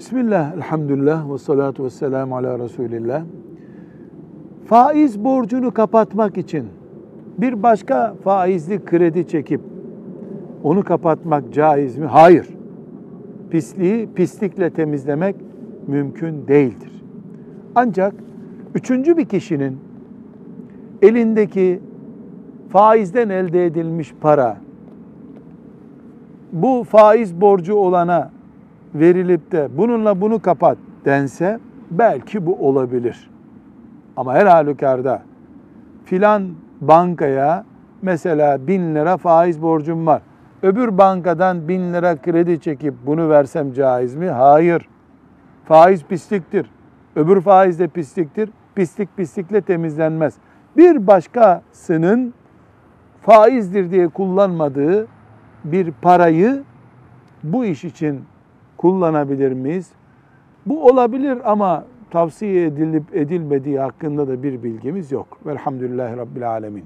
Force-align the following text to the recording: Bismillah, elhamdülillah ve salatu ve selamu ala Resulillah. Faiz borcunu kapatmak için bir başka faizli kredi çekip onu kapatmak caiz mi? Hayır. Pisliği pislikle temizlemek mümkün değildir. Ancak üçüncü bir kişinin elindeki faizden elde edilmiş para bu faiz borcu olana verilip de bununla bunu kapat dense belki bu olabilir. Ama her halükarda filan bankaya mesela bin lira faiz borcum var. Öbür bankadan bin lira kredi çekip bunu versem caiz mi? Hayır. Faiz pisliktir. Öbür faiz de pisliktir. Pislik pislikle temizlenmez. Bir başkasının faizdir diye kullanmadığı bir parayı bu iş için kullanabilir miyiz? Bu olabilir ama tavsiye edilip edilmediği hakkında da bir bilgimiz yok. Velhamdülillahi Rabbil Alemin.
Bismillah, 0.00 0.54
elhamdülillah 0.56 1.32
ve 1.32 1.38
salatu 1.38 1.84
ve 1.84 1.90
selamu 1.90 2.36
ala 2.36 2.58
Resulillah. 2.58 3.22
Faiz 4.66 5.24
borcunu 5.24 5.70
kapatmak 5.74 6.38
için 6.38 6.66
bir 7.38 7.62
başka 7.62 8.14
faizli 8.24 8.84
kredi 8.84 9.28
çekip 9.28 9.60
onu 10.62 10.84
kapatmak 10.84 11.52
caiz 11.52 11.98
mi? 11.98 12.06
Hayır. 12.06 12.48
Pisliği 13.50 14.08
pislikle 14.14 14.70
temizlemek 14.70 15.36
mümkün 15.86 16.46
değildir. 16.48 17.04
Ancak 17.74 18.14
üçüncü 18.74 19.16
bir 19.16 19.24
kişinin 19.24 19.78
elindeki 21.02 21.80
faizden 22.68 23.28
elde 23.28 23.66
edilmiş 23.66 24.14
para 24.20 24.56
bu 26.52 26.84
faiz 26.84 27.40
borcu 27.40 27.74
olana 27.74 28.30
verilip 28.94 29.52
de 29.52 29.68
bununla 29.76 30.20
bunu 30.20 30.42
kapat 30.42 30.78
dense 31.04 31.60
belki 31.90 32.46
bu 32.46 32.68
olabilir. 32.68 33.30
Ama 34.16 34.34
her 34.34 34.46
halükarda 34.46 35.22
filan 36.04 36.48
bankaya 36.80 37.64
mesela 38.02 38.66
bin 38.66 38.94
lira 38.94 39.16
faiz 39.16 39.62
borcum 39.62 40.06
var. 40.06 40.22
Öbür 40.62 40.98
bankadan 40.98 41.68
bin 41.68 41.92
lira 41.92 42.16
kredi 42.16 42.60
çekip 42.60 42.94
bunu 43.06 43.28
versem 43.28 43.72
caiz 43.72 44.14
mi? 44.14 44.28
Hayır. 44.28 44.88
Faiz 45.64 46.04
pisliktir. 46.04 46.70
Öbür 47.16 47.40
faiz 47.40 47.78
de 47.78 47.88
pisliktir. 47.88 48.50
Pislik 48.74 49.16
pislikle 49.16 49.60
temizlenmez. 49.60 50.34
Bir 50.76 51.06
başkasının 51.06 52.34
faizdir 53.22 53.90
diye 53.90 54.08
kullanmadığı 54.08 55.06
bir 55.64 55.92
parayı 56.02 56.62
bu 57.42 57.64
iş 57.64 57.84
için 57.84 58.20
kullanabilir 58.80 59.52
miyiz? 59.52 59.90
Bu 60.66 60.86
olabilir 60.86 61.38
ama 61.52 61.84
tavsiye 62.10 62.66
edilip 62.66 63.16
edilmediği 63.16 63.80
hakkında 63.80 64.28
da 64.28 64.42
bir 64.42 64.62
bilgimiz 64.62 65.12
yok. 65.12 65.38
Velhamdülillahi 65.46 66.16
Rabbil 66.16 66.50
Alemin. 66.50 66.84